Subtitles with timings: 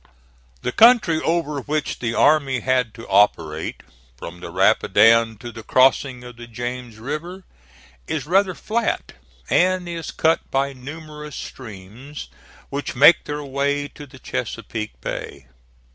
[0.63, 3.83] The country over which the army had to operate,
[4.17, 7.43] from the Rapidan to the crossing of the James River,
[8.07, 9.11] is rather flat,
[9.47, 12.29] and is cut by numerous streams
[12.71, 15.45] which make their way to the Chesapeake Bay.